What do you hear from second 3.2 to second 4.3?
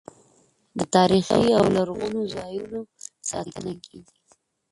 ساتنه کیږي.